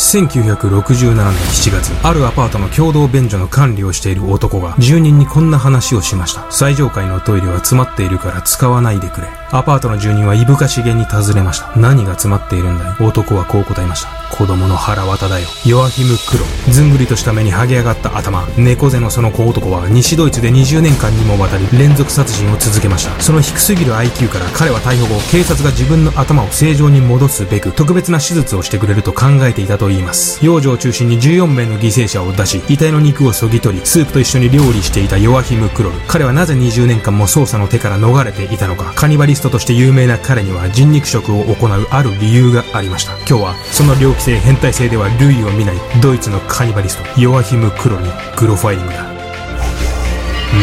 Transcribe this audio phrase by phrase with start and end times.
[0.00, 6.50] 1967年7月、あるアパートの共同便所の管理をしている男が住人にこんな話をしました。
[6.50, 9.39] 最上階のトイレは詰まっているから使わないでくれ。
[9.52, 11.74] アパートの住人はいぶかしげに尋ねました。
[11.76, 13.04] 何が詰まっているんだい？
[13.04, 14.10] 男はこう答えました。
[14.30, 15.48] 子供の腹渡だよ。
[15.66, 16.72] ヨアヒム・クロ。
[16.72, 18.46] ずんぐりとした目に剥げ上がった頭。
[18.56, 23.20] 猫背のその小男は西ドイツで20年間にもわたり連続殺人を続けました。
[23.20, 30.44] その低すぎる IQ から彼は逮捕後、警察が自分の頭を正常に戻すべく特別な手術をしてくれると考えていたといいます。
[30.46, 35.96] 幼女を中心に14名の犠牲者を出し、遺体の肉をそぎ取り、スープと一緒に料理していたヨアヒム・クロル。
[36.06, 38.92] 彼はなぜ20年間も捜査の手から逃れていたのか。
[38.94, 43.12] カニバリストとして有名な彼には人肉食を行うある理由がありました。
[43.20, 49.10] 今日はその猟奇性変態性では類を見ないドイツのカニバリストヨアヒム・クロにグロファイリングだ。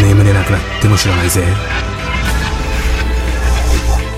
[0.03, 1.43] 眠れなくなっても知らないぜ。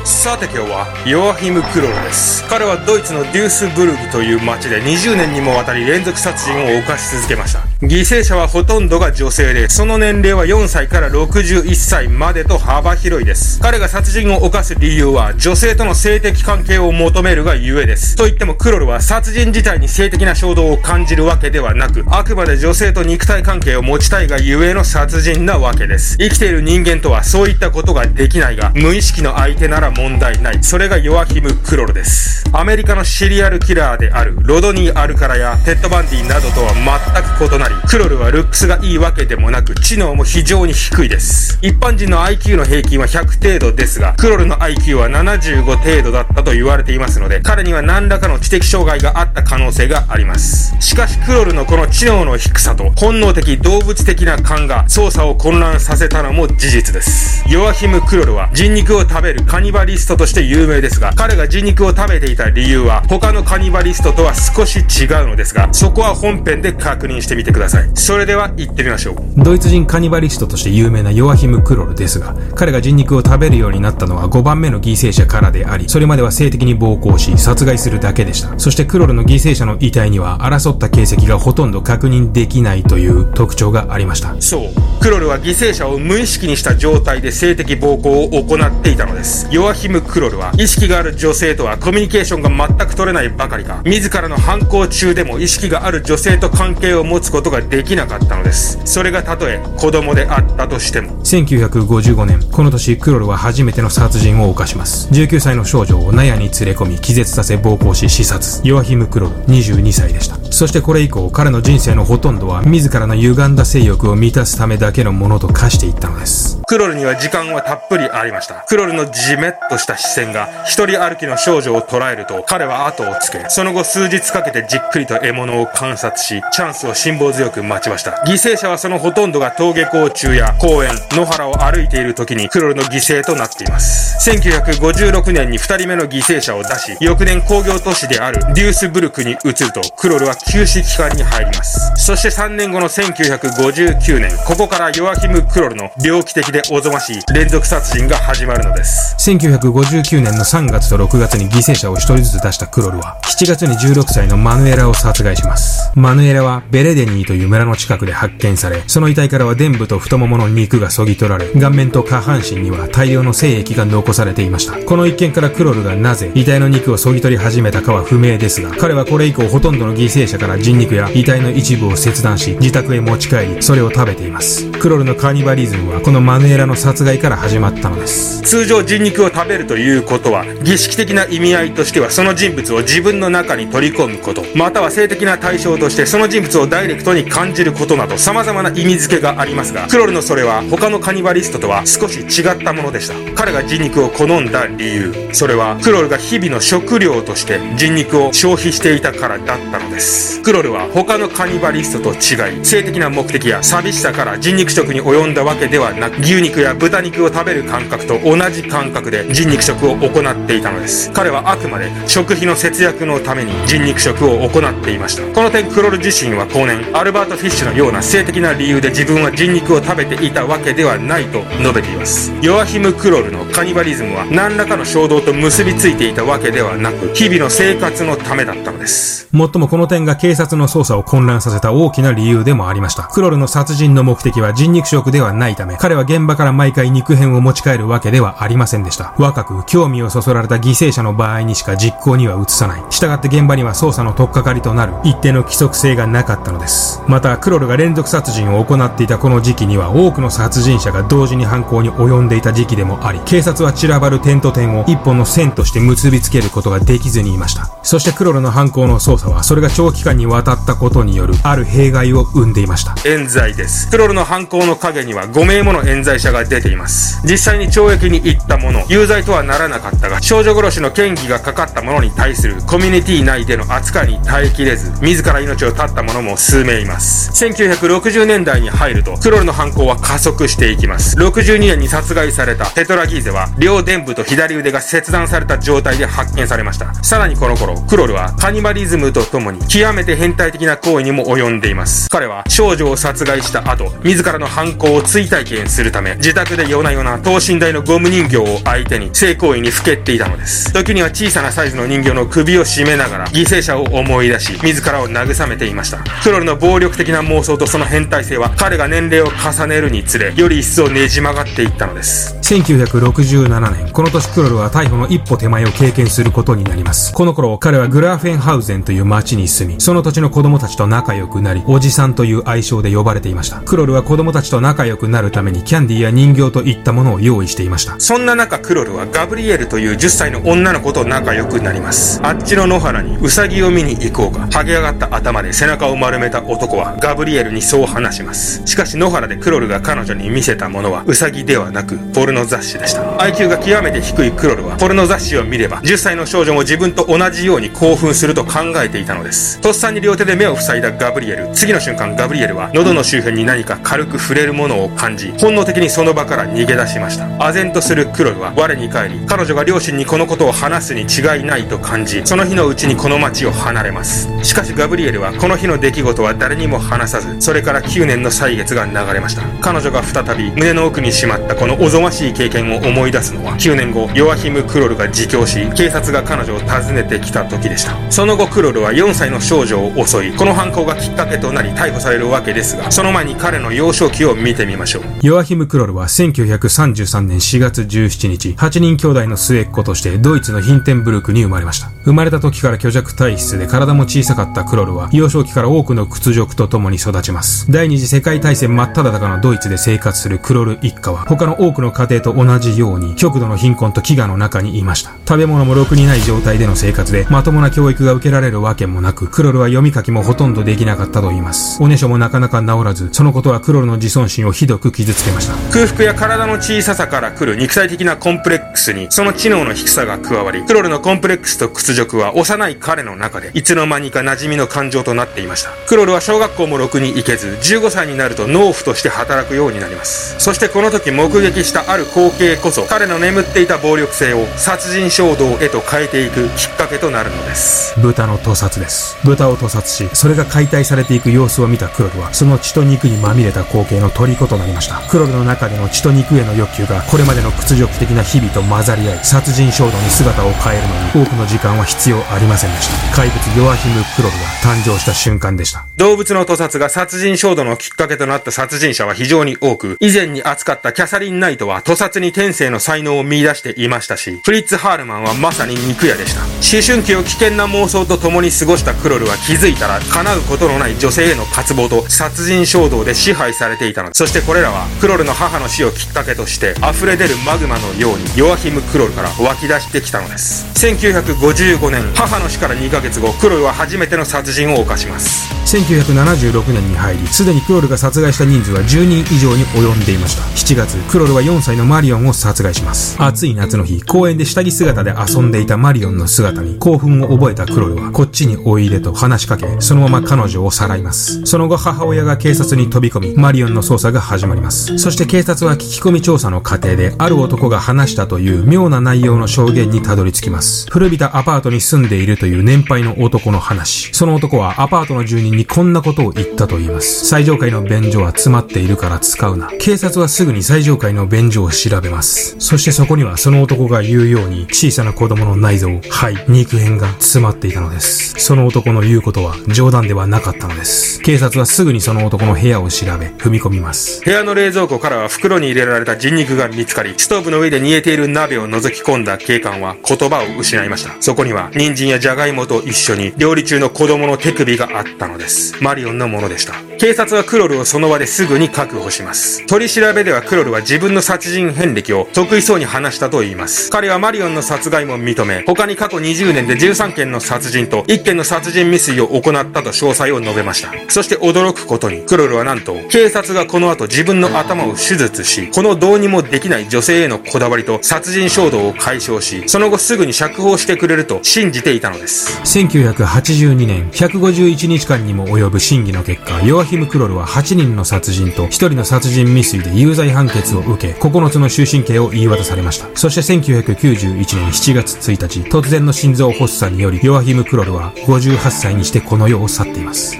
[0.03, 2.45] さて今日はヨアヒム・クロルです。
[2.49, 7.68] 彼はドイツのデュースブルグという町で20年にもわたり連続殺人を犯し続けました。
[7.81, 30.63] 犠牲者はほとんどが女性でその年齢は4歳から61歳までと幅広いです彼が殺人を犯す理由は女性との性的関係を求めるがゆえですと言ってもクロルは殺人自体に性的な衝動を感じるわけではなくあくまで女性と肉体関係を持ちたいがゆえの殺人なわけです生きている人間とはそういったことができないが無意識の相手なら問題ない。
[30.63, 32.43] それがヨアヒム・クロルです。
[32.51, 41.57] アメリカのシリアルキラーであるロドニー・アルカラやテッド・バンディなどとは全く異なり、クロルはルックスがいいわけでもなく、知能も非常に低いです。
[41.61, 50.75] 一般人の IQ の平均は100程度ですが、クロルの IQ は75程度だったと言われていますので、彼には何らかの知的障害があった可能性があります。
[50.79, 57.43] しかしクロルのこの知能の低さと本能的動物的な勘が操作を混乱させたのも事実です。
[57.49, 67.58] ヨアヒム・クロルは人肉を食べるカニバリストとして有名ですが、彼が人肉を食べていた理由は、他のカニバリストとは少し違うのですが、そこは本編で確認してみてください。
[67.95, 69.15] それでは行ってみましょう。
[69.37, 78.57] ドイツ人カニバリストとして有名なヨアヒム・クロルですが、彼が人肉を食べるようになったのは5番目の犠牲者からであり、それまでは性的に暴行し、殺害するだけでした。
[78.59, 84.35] そしてクロルの犠牲者の遺体には、争った形跡がほとんど確認できないという特徴がありました。
[84.39, 84.99] そう。
[84.99, 89.47] クロルは犠牲者を無意識にした状態で性的暴行を行っていたのです。
[89.51, 98.79] ヨアヒム・クロルは意識がある女性とはコミュニケーションが全く取れないばかりか自らの犯行中でも意識がある女性と関係を持つことができなかったのです。
[98.85, 101.11] それがたとえ子供であったとしても。
[101.23, 105.09] 1955年この年クロルは初めての殺人を犯します。
[105.09, 108.61] 19歳の少女を納屋に連れ込み気絶させ暴行し刺殺。
[108.67, 110.37] ヨアヒム・クロル22歳でした。
[110.51, 116.59] そしてこれ以降彼の人生のほとんどは自らの歪んだ性欲を満たすためだけのものと化していったのです。
[116.67, 118.65] クロルには時間はたっぷりありました。
[118.67, 128.21] クロルのじめっとした視線が一人歩きの少女を捉えると、彼は後をつけ、その後数日かけてじっくりと獲物を観察し、チャンスを辛抱強く待ちました。
[128.27, 134.29] 犠牲者はそのほとんどが登下校中や公園、野原を歩いている時にクロルの犠牲となっています。
[134.29, 141.93] 1956年に2人目の犠牲者を出し、翌年工業都市であるデュースブルクに移ると、クロルは休止期間に入ります。
[141.95, 149.15] そして3年後の1959年、ここからヨアヒム・クロルの猟奇的でおぞましい連続殺人が始まるのです。
[149.17, 155.89] 1959年の3月と6月に犠牲者を1人ずつ出したクロルは、7月に16歳のマヌエラを殺害します。
[155.95, 164.83] マヌエラはベレデニーという村の近くで発見され、その遺体からは臀部と太ももの肉がそぎ取られ、顔面と下半身には大量の精液が残されていました。
[164.83, 174.71] この一件からクロルがなぜ遺体の肉をそぎ取り始めたかは不明ですが、彼はこれ以降ほとんどの犠牲者から人肉や遺体の一部を切断し、自宅へ持ち帰り、それを食べています。
[174.71, 178.41] クロルのカーニバリズムはこのマヌエラの殺害から始まったのです。
[178.41, 193.15] 通常人肉を食べるということは、儀式的な意味合いとしてはその人物を自分の中に取り込むことまたは性的な対象としてその人物をダイレクトにに感じることなど様々な意味付けがありますがクロルのそれは他のカニバリストとは少し違ったものでした。
[193.35, 195.29] 彼が人肉を好んだ理由。
[195.33, 200.41] それはクロルが日々の食料として人肉を消費していたからだったのです。
[200.41, 211.11] クロルは他のカニバリストと違い性的な目的や寂しさから人肉食に及んだわけではなく牛肉や豚肉を食べる感覚と同じ感覚で人肉食を行っていたのです。
[211.11, 215.23] 彼はあくまで食費の節約のために人肉食を行っていました。
[215.33, 222.33] この点クロル自身は後年アルバート・フィッシュのような性的な理由で自分は人肉を食べていたわけではないと述べています。
[222.41, 229.29] ヨアヒム・クロルのカニバリズムは何らかの衝動と結びついていたわけではなく日々の生活のためだったのです。
[229.31, 233.03] もっともこの点が警察の捜査を混乱させた大きな理由でもありました。
[233.03, 239.15] クロルの殺人の目的は人肉食ではないため彼は現場から毎回肉片を持ち帰るわけではありませんでした。
[239.17, 242.83] 若く興味をそそられた犠牲者の場合にしか実行には移さない。
[242.89, 246.88] 従って現場には捜査の取っかかりとなる一定の規則性がなかったのです。
[247.07, 257.69] またクロルが連続殺人を行っていたこの時期には多くの殺人者が同時に犯行に及んでいた時期でもあり警察は散らばる点と点を一本の線として結びつけることができずにいました。
[257.83, 262.95] そしてクロルの犯行の捜査はそれが長期間にわたったことによるある弊害を生んでいました。
[263.05, 263.89] 冤罪です。
[263.89, 267.21] クロルの犯行の陰には5名もの冤罪者が出ています。
[267.23, 277.31] 実際に懲役に行った者有罪とはならなかったが少女殺しの嫌疑がかかった者に対するコミュニティ内での扱いに耐えきれず自ら命を絶った者も数名います。
[277.45, 281.17] 1960年代に入るとクロルの犯行は加速していきます。
[281.17, 286.93] 62年に殺害されたテトラギーゼは両臀部と左腕が切断された状態で発見されました。
[287.03, 292.09] さらにこの頃クロルはカニバリズムとともに極めて変態的な行為にも及んでいます。
[292.09, 300.71] 彼は少女を殺害した後自らの犯行を追体験するため自宅で夜な夜な等身大のゴム人形を相手に性行為にふけっていたのです。
[300.73, 305.99] 時には小さなサイズの人形の首を絞めながら犠牲者を思い出し自らを慰めていました。
[306.23, 312.37] クロルの暴力的な妄想とその変態性は彼が年齢を重ねるにつれより一層ねじ曲がっていったのです。
[312.43, 317.11] 1967年この年クロルは逮捕の一歩手前を経験することになります。
[317.11, 323.61] この頃彼はグラーフェンハウゼンという町に住みその土地の子供たちと仲良くなりおじさんという愛称で呼ばれていました。
[323.61, 327.99] クロルは子供たちと仲良くなるためにキャンディーや人形といったものを用意していました。
[327.99, 332.19] そんな中クロルはガブリエルという10歳の女の子と仲良くなります。
[332.23, 334.45] あっちの野原にウサギを見に行こうか。
[334.45, 338.61] 剥げ上がった頭で背中を丸めた男はガブリエルにそう話します。
[338.67, 343.01] しかし野原でクロルが彼女に見せたものはウサギではなくポルノ雑誌でした。
[343.17, 349.61] IQ が極めて低いクロルはポルノ雑誌を見れば10歳の少女も自分と同じように興奮すると考えていたのです。
[349.61, 351.49] とっさに両手で目を塞いだガブリエル。
[351.53, 357.25] 次の瞬間ガブリエルは喉の周辺に何か軽く触れるものを感じ本能的にその場から逃げ出しました。
[357.25, 364.27] 唖然とするクロルは我に返り彼女が両親にこのことを話すに違いないと感じその日のうちにこの町を離れます。
[364.43, 369.43] しかしガブリエルはこの日の出来事は誰誰にも話さずそれから9年の歳月が流れました。
[369.61, 377.95] 彼女が再び胸の奥にしまったこのおぞましい経験を思い出すのは9年後ヨアヒム・クロルが自供し警察が彼女を訪ねてきた時でした。
[378.11, 385.03] その後クロルは4歳の少女を襲いこの犯行がきっかけとなり逮捕されるわけですがその前に彼の幼少期を見てみましょう。
[385.21, 391.91] ヨアヒム・クロルは1933年4月17日8人兄弟の末っ子としてドイツのヒンテンブルクに生まれました。
[392.05, 397.71] 生まれた時から虚弱体質で体も小さかったクロルは幼少期から多くの屈辱と共に育ちます。
[397.71, 405.11] 第二次世界大戦真っ只中のドイツで生活するクロル一家は他の多くの家庭と同じように極度の貧困と飢餓の中にいました。
[405.27, 411.81] 食べ物もろくにない状態での生活でまともな教育が受けられるわけもなくクロルは読み書きもほとんどできなかったと言います。
[411.81, 415.53] おねしょもなかなか治らずそのことはクロルの自尊心をひどく傷つけました。
[415.71, 425.71] 空腹や体の小ささから来る肉体的なコンプレックスにその知能の低さが加わりクロルのコンプレックスと屈辱は幼い彼の中でいつの間にか馴染みの感情となっていました。
[425.87, 430.39] クロルは小学校もろくに行けず15歳になると農夫として働くようになります。
[430.39, 437.99] そしてこの時目撃したある光景こそ彼の眠っていた暴力性を殺人衝動へと変えていくきっかけとなるのです。
[437.99, 439.17] 豚の屠殺です。
[439.25, 445.01] 豚を屠殺しそれが解体されていく様子を見たクロルはその血と肉にまみれた光景の虜となりました。
[445.09, 453.15] クロルの中での血と肉への欲求がこれまでの屈辱的な日々と混ざり合い殺人衝動に姿を変えるのに多くの時間は必要ありませんでした。
[453.15, 455.87] 怪物ヨアヒム・クロルが誕生した瞬間でした。
[456.09, 466.41] 動物の屠殺が殺人衝動のきっかけとなった殺人者は非常に多く以前に扱ったキャサリン・ナイトは屠殺に天性の才能を見出していましたしフリッツ・ハールマンはまさに肉屋でした。
[466.41, 480.65] 思春期を危険な妄想と共に過ごしたクロルは気づいたら叶うことのない女性への渇望と殺人衝動で支配されていたのですそしてこれらはクロルの母の死をきっかけとして溢れ出るマグマのようにヨアヒム・クロルから湧き出してきたのです。
[480.73, 485.53] 1955年母の死から2ヶ月後クロルは初めての殺人を犯します。
[486.03, 490.43] 1976年に入りすでにクロルが殺害した人数は10人以上に及んでいました。
[490.55, 493.21] 7月クロルは4歳のマリオンを殺害します。
[493.21, 501.45] 暑い夏の日公園で下着姿で遊んでいたマリオンの姿に興奮を覚えたクロルはこっちにおいでと話しかけそのまま彼女をさらいます。
[501.45, 504.97] その後母親が警察に飛び込みマリオンの捜査が始まります。
[504.97, 510.87] そして警察は聞き込み調査の過程である男が話したという妙な内容の証言にたどり着きます。
[510.89, 514.13] 古びたアパートに住んでいるという年配の男の話。
[514.13, 517.25] その男はアパートの住人にこんんなことを言ったと言います。
[517.25, 519.69] 最上階の便所は詰まっているから使うな。
[519.79, 522.55] 警察はすぐに最上階の便所を調べます。
[522.59, 528.35] そしてそこにはその男が言うように小さな子供の内臓、肺、肉片が詰まっていたのです。
[528.39, 531.19] その男の言うことは冗談ではなかったのです。
[531.21, 534.23] 警察はすぐにその男の部屋を調べ、踏み込みます。
[534.23, 541.15] 部屋の冷蔵庫からは袋に入れられた人肉が見つかり、ストーブの上で煮えている鍋を覗き込んだ警官は言葉を失いました。
[541.19, 545.78] そこには人参やじゃがいもと一緒に料理中の子供の手首があったのです。
[545.81, 546.73] マリオンのものでした。
[546.99, 549.65] 警察はクロルをその場ですぐに確保します。
[549.67, 553.89] 取り調べではクロルは自分の殺人遍歴を得意そうに話したと言います。
[553.89, 560.91] 彼はマリオンの殺害も認め、他に過去20年で13件の殺人と1件の殺人未遂を行ったと詳細を述べました。
[561.07, 572.59] そして驚くことに、クロルはなんと、警察がこの後自分の頭を手術し、このどうにもできない女性へのこだわりと殺人衝動を解消し、その後すぐに釈放してくれると信じていたのです。
[572.63, 583.07] 1982年、151日間にも及ぶ審議の結果、ヨアヒム・クロルは8人の殺人と1人の殺人未遂で有罪判決を受け、9つの終身刑を言い渡されました。
[583.13, 590.39] そして1991年7月1日、突然の心臓発作により、ヨアヒム・クロルは58歳にしてこの世を去っています。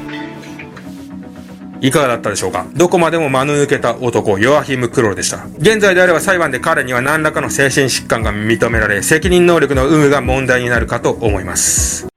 [1.81, 2.65] いかがだったでしょうか？
[2.75, 5.45] どこまでも間抜けた男、ヨアヒム・クロルでした。
[5.59, 12.07] 現在であれば裁判で彼には何らかの精神疾患が認められ、責任能力の有無が問題になるかと思います。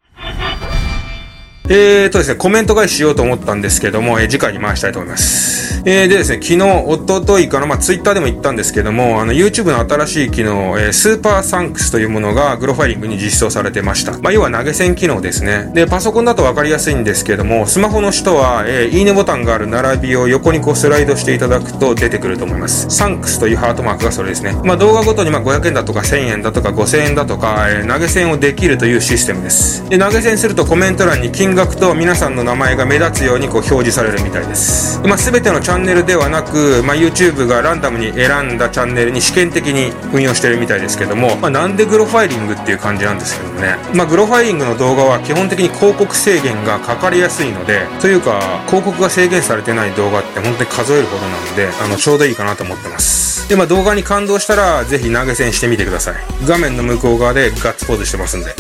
[1.75, 5.81] えーとですね、コメント返ししようと思ったんですけども、えー、次回に回したいと思います。
[5.85, 14.13] えー、でですね、昨日、おとといかな、まあ、ツイッターでも言ったんですけども、あの、YouTube の新しい機能、えー、スーパーサンクスというものがグロファイリングに実装されてました。
[14.19, 15.73] まあ、要は投げ銭機能ですね。
[15.75, 22.89] で、パソコンだとわかりやすいんですけども、スマホの人は、えー、いいねボタンがある並びを横にこうスライドしていただくと出てくると思います。
[22.91, 24.53] サンクスというハートマークがそれですね。
[24.65, 29.89] まあ、動画ごとにま500円だとか1000円だとか5000円だとか、えー、投げ銭をできるというシステムです。
[29.89, 35.01] で、投げ銭するとコメント欄に金額と皆さんの名前が目立つようにこう表示されるみたいです。
[35.01, 53.49] まあ、全てのチャンネルではなく、まあ、YouTube がランダムに選んだチャンネルに試験的に運用してるみたいですけども、まあ、なんでグロファイリングっていう感じなんですけどもね、まあ、グロファイリングの動画は基本的に広告制限がかかりやすいのでというか広告が制限されてない動画って本当に数えるほどなのであのちょうどいいかなと思ってます。
[53.49, 56.17] で、まあ、動画に感動したらぜひ投げ銭してみてください。
[56.47, 58.55] 画面の向こう側でガッツポーズしてますんで。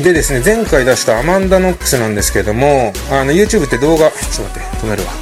[0.00, 5.12] でですね、前回出したアマンダノックスなんですけども、あの、YouTube って動画、ちょっと待って、止めるわ。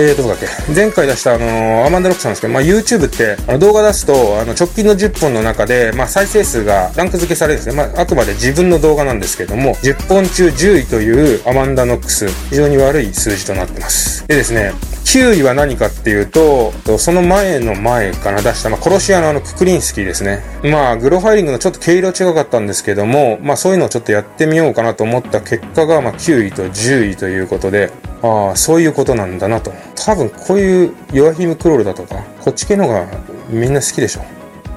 [0.00, 0.46] えー、どこだっけ？
[0.72, 14.24] 前回出したあのー、アマンダロックさんですけど、まあ、YouTube ってあの動画出すとあの直近の10本の中で、まあ、再生数がランク付けされるんですね、まあ、あくまで自分の動画なんですけども10本中10位というアマンダノックス非常に悪い数字となってます。
[14.28, 14.70] でですね
[15.08, 20.42] 9位は何かっていうと、その前の前から出した、まあ、殺し屋のあのククリンスキーですね。
[20.62, 29.72] まあ、グロファイリングのちょっと毛色違かったんですけども、まあそういうのをちょっとやってみようかなと思った結果が、まあ9位と10位ということで、ああ、そういうことなんだなと。
[29.96, 33.06] 多分こういうヨアヒムクロールだとか、こっち系のが
[33.48, 34.20] みんな好きでしょ。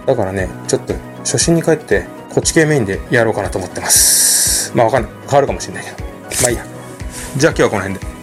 [0.06, 0.94] だからね、ちょっと
[1.26, 4.72] 初心に帰って、こっち系メインでやろうかなと思ってます。
[4.74, 5.12] まあわかんない。
[5.24, 5.98] 変わるかもしれないけど。
[6.42, 6.66] まあいいや。
[7.36, 8.21] じゃあ今日はこの辺で。